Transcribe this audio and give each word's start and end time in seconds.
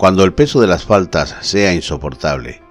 Cuando 0.00 0.24
el 0.24 0.32
peso 0.32 0.62
de 0.62 0.66
las 0.66 0.86
faltas 0.86 1.36
sea 1.42 1.74
insoportable, 1.74 2.62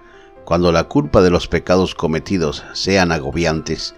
cuando 0.45 0.71
la 0.71 0.85
culpa 0.85 1.21
de 1.21 1.29
los 1.29 1.47
pecados 1.47 1.93
cometidos 1.93 2.65
sean 2.73 3.11
agobiantes, 3.11 3.93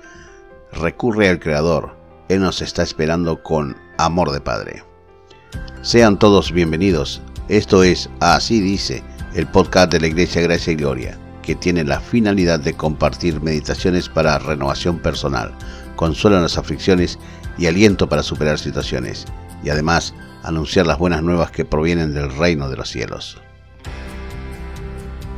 recurre 0.73 1.29
al 1.29 1.39
Creador. 1.39 1.95
Él 2.27 2.41
nos 2.41 2.61
está 2.61 2.83
esperando 2.83 3.41
con 3.41 3.77
amor 3.97 4.31
de 4.31 4.41
Padre. 4.41 4.83
Sean 5.81 6.19
todos 6.19 6.51
bienvenidos. 6.51 7.21
Esto 7.47 7.83
es 7.85 8.09
Así 8.19 8.59
dice, 8.59 9.01
el 9.33 9.47
podcast 9.47 9.93
de 9.93 10.01
la 10.01 10.07
Iglesia 10.07 10.41
Gracia 10.41 10.73
y 10.73 10.75
Gloria, 10.75 11.17
que 11.41 11.55
tiene 11.55 11.85
la 11.85 12.01
finalidad 12.01 12.59
de 12.59 12.73
compartir 12.73 13.41
meditaciones 13.41 14.09
para 14.09 14.39
renovación 14.39 14.99
personal, 14.99 15.53
consuelo 15.95 16.35
en 16.35 16.43
las 16.43 16.57
aflicciones 16.57 17.17
y 17.57 17.67
aliento 17.67 18.09
para 18.09 18.23
superar 18.23 18.59
situaciones, 18.59 19.25
y 19.63 19.69
además 19.69 20.13
anunciar 20.43 20.87
las 20.87 20.97
buenas 20.97 21.23
nuevas 21.23 21.51
que 21.51 21.65
provienen 21.65 22.13
del 22.13 22.35
reino 22.35 22.69
de 22.69 22.77
los 22.77 22.89
cielos. 22.89 23.37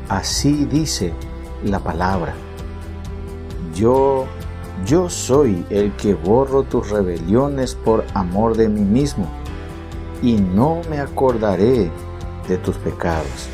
Así 0.10 0.66
dice 0.66 1.14
la 1.64 1.80
palabra. 1.80 2.34
Yo, 3.74 4.28
yo 4.86 5.10
soy 5.10 5.66
el 5.70 5.92
que 5.94 6.14
borro 6.14 6.64
tus 6.64 6.90
rebeliones 6.90 7.76
por 7.76 8.06
amor 8.14 8.56
de 8.56 8.70
mí 8.70 8.82
mismo, 8.82 9.28
y 10.22 10.34
no 10.34 10.82
me 10.90 11.00
acordaré 11.00 11.90
de 12.48 12.58
tus 12.58 12.78
pecados. 12.78 13.50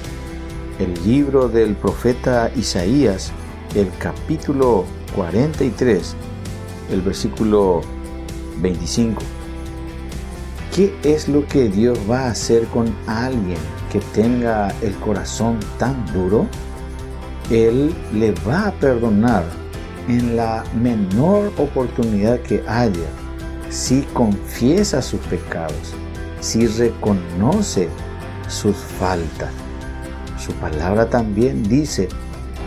El 0.80 0.94
libro 1.06 1.48
del 1.48 1.76
profeta 1.76 2.52
Isaías, 2.56 3.32
el 3.76 3.90
capítulo 3.98 4.86
43, 5.16 6.16
el 6.92 7.02
versículo 7.02 7.82
25. 8.58 9.39
¿Qué 10.76 10.96
es 11.04 11.28
lo 11.28 11.46
que 11.48 11.68
Dios 11.68 11.98
va 12.10 12.26
a 12.26 12.32
hacer 12.32 12.66
con 12.68 12.94
alguien 13.08 13.58
que 13.92 14.00
tenga 14.14 14.70
el 14.82 14.94
corazón 14.98 15.60
tan 15.80 16.06
duro? 16.14 16.46
Él 17.50 17.94
le 18.14 18.34
va 18.48 18.68
a 18.68 18.72
perdonar 18.74 19.44
en 20.08 20.36
la 20.36 20.64
menor 20.80 21.52
oportunidad 21.58 22.40
que 22.42 22.64
haya 22.68 23.10
si 23.70 24.02
confiesa 24.14 25.02
sus 25.02 25.20
pecados, 25.22 25.94
si 26.40 26.68
reconoce 26.68 27.90
sus 28.48 28.76
faltas. 28.76 29.52
Su 30.38 30.52
palabra 30.54 31.10
también 31.10 31.64
dice, 31.64 32.08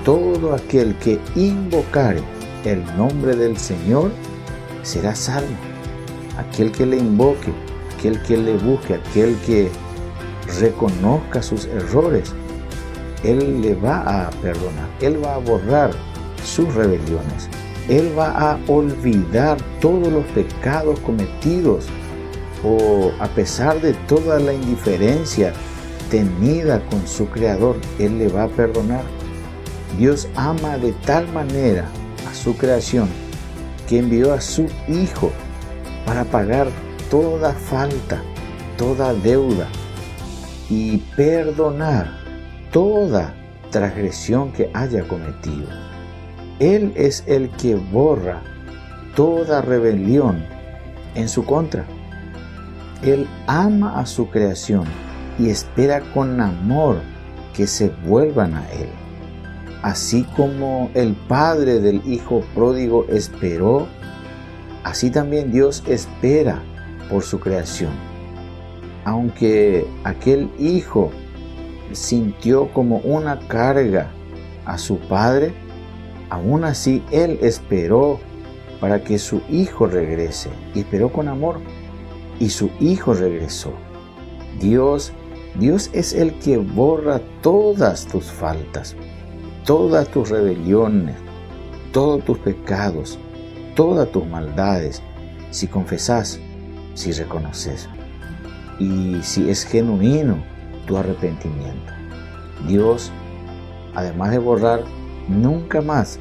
todo 0.05 0.55
aquel 0.55 0.97
que 0.97 1.21
invocare 1.37 2.23
el 2.65 2.85
nombre 2.97 3.37
del 3.37 3.57
Señor 3.57 4.11
será 4.83 5.15
salvo. 5.15 5.55
Aquel 6.37 6.73
que 6.73 6.87
le 6.87 6.97
invoque 6.97 7.53
aquel 8.03 8.21
que 8.23 8.37
le 8.37 8.57
busque, 8.57 8.95
aquel 8.95 9.37
que 9.47 9.71
reconozca 10.61 11.41
sus 11.41 11.67
errores, 11.67 12.35
Él 13.23 13.63
le 13.63 13.77
va 13.77 14.27
a 14.27 14.31
perdonar, 14.43 14.89
Él 15.01 15.25
va 15.25 15.37
a 15.37 15.39
borrar 15.39 15.93
sus 16.45 16.75
rebeliones, 16.75 17.49
Él 17.89 18.13
va 18.19 18.31
a 18.31 18.59
olvidar 18.67 19.57
todos 19.81 20.13
los 20.13 20.25
pecados 20.27 20.99
cometidos 21.01 21.87
o 22.65 23.13
a 23.21 23.29
pesar 23.29 23.81
de 23.81 23.93
toda 24.09 24.41
la 24.41 24.53
indiferencia 24.53 25.53
tenida 26.11 26.81
con 26.91 27.07
su 27.07 27.27
Creador, 27.27 27.77
Él 28.01 28.19
le 28.19 28.29
va 28.29 28.45
a 28.45 28.49
perdonar. 28.49 29.05
Dios 29.97 30.29
ama 30.35 30.77
de 30.79 30.93
tal 31.07 31.29
manera 31.33 31.87
a 32.29 32.35
su 32.35 32.57
creación 32.57 33.09
que 33.89 33.99
envió 33.99 34.33
a 34.33 34.41
su 34.41 34.67
Hijo 34.89 35.31
para 36.05 36.25
pagar 36.25 36.69
toda 37.13 37.53
falta, 37.53 38.23
toda 38.79 39.13
deuda 39.13 39.69
y 40.71 40.97
perdonar 41.15 42.09
toda 42.73 43.35
transgresión 43.71 44.51
que 44.51 44.71
haya 44.73 45.07
cometido. 45.07 45.69
Él 46.59 46.91
es 46.97 47.23
el 47.27 47.51
que 47.51 47.75
borra 47.75 48.41
toda 49.15 49.61
rebelión 49.61 50.43
en 51.15 51.29
su 51.29 51.45
contra. 51.45 51.85
Él 53.03 53.29
ama 53.47 54.01
a 54.01 54.07
su 54.07 54.31
creación 54.31 54.85
y 55.39 55.51
espera 55.51 56.01
con 56.15 56.41
amor 56.41 57.03
que 57.53 57.67
se 57.67 57.91
vuelvan 58.07 58.55
a 58.55 58.67
Él. 58.73 58.89
Así 59.83 60.23
como 60.35 60.89
el 60.95 61.13
Padre 61.13 61.79
del 61.79 62.01
Hijo 62.11 62.43
pródigo 62.55 63.05
esperó, 63.11 63.87
así 64.83 65.11
también 65.11 65.53
Dios 65.53 65.83
espera 65.87 66.63
por 67.13 67.23
su 67.25 67.39
creación. 67.39 67.93
Aunque 69.05 69.87
aquel 70.03 70.51
hijo 70.59 71.11
sintió 71.93 72.73
como 72.73 72.97
una 72.99 73.39
carga 73.49 74.11
a 74.65 74.79
su 74.79 74.97
padre, 74.97 75.53
aún 76.31 76.65
así 76.65 77.03
él 77.13 77.39
esperó 77.43 78.19
para 78.81 79.05
que 79.05 79.19
su 79.19 79.43
hijo 79.51 79.87
regrese 79.87 80.49
y 80.75 80.81
esperó 80.81 81.13
con 81.13 81.29
amor 81.29 81.61
y 82.41 82.49
su 82.49 82.71
hijo 82.81 83.13
regresó. 83.13 83.75
Dios, 84.59 85.13
Dios 85.59 85.91
es 85.93 86.15
el 86.15 86.33
que 86.39 86.57
borra 86.57 87.21
todas 87.43 88.07
tus 88.07 88.25
faltas, 88.25 88.97
todas 89.67 90.09
tus 90.09 90.31
rebeliones, 90.31 91.17
todos 91.93 92.25
tus 92.25 92.39
pecados, 92.39 93.19
todas 93.77 94.11
tus 94.11 94.27
maldades, 94.27 95.03
si 95.51 95.67
confesás 95.67 96.41
si 96.95 97.13
reconoces 97.13 97.89
y 98.79 99.23
si 99.23 99.51
es 99.51 99.65
genuino 99.65 100.43
tu 100.87 100.97
arrepentimiento. 100.97 101.93
Dios, 102.67 103.13
además 103.95 104.31
de 104.31 104.39
borrar, 104.39 104.83
nunca 105.29 105.81
más 105.81 106.19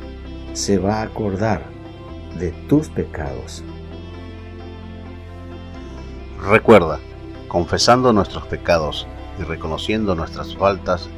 se 0.54 0.78
va 0.78 1.00
a 1.00 1.04
acordar 1.04 1.64
de 2.38 2.52
tus 2.68 2.90
pecados. 2.90 3.64
Recuerda, 6.48 7.00
confesando 7.48 8.14
nuestros 8.14 8.48
pecados 8.48 9.08
y 9.40 9.44
reconociendo 9.44 10.16
nuestras 10.16 10.56
faltas, 10.56 11.09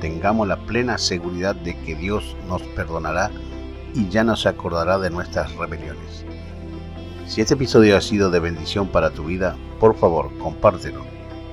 tengamos 0.00 0.48
la 0.48 0.56
plena 0.56 0.98
seguridad 0.98 1.54
de 1.54 1.78
que 1.82 1.94
Dios 1.94 2.36
nos 2.48 2.62
perdonará 2.62 3.30
y 3.94 4.08
ya 4.08 4.24
no 4.24 4.36
se 4.36 4.48
acordará 4.48 4.98
de 4.98 5.10
nuestras 5.10 5.54
rebeliones. 5.56 6.24
Si 7.30 7.40
este 7.40 7.54
episodio 7.54 7.96
ha 7.96 8.00
sido 8.00 8.28
de 8.28 8.40
bendición 8.40 8.88
para 8.88 9.10
tu 9.10 9.22
vida, 9.22 9.56
por 9.78 9.94
favor, 9.94 10.36
compártelo. 10.38 11.04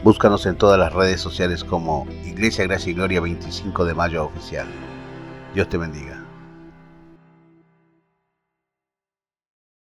Búscanos 0.03 0.47
en 0.47 0.55
todas 0.55 0.79
las 0.79 0.91
redes 0.91 1.21
sociales 1.21 1.63
como 1.63 2.07
Iglesia 2.25 2.63
Gracia 2.63 2.89
y 2.89 2.93
Gloria 2.95 3.21
25 3.21 3.85
de 3.85 3.93
Mayo 3.93 4.25
Oficial. 4.25 4.65
Dios 5.53 5.69
te 5.69 5.77
bendiga. 5.77 6.16